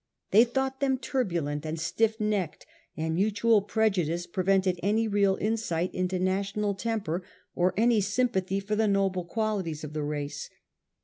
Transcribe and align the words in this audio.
They 0.31 0.45
thought 0.45 0.79
them 0.79 0.97
turbulent 0.97 1.63
and 1.63 1.79
stiff 1.79 2.19
necked, 2.19 2.65
and 2.97 3.13
mutual 3.13 3.61
prejudice 3.61 4.25
prevented 4.25 4.79
any 4.81 5.07
real 5.07 5.35
insight 5.39 5.93
into 5.93 6.17
national 6.17 6.73
temper 6.73 7.21
or 7.53 7.75
any 7.77 8.01
sympathy 8.01 8.59
for 8.59 8.75
the 8.75 8.87
noble 8.87 9.25
qualities 9.25 9.83
of 9.83 9.93
the 9.93 10.01
race. 10.01 10.49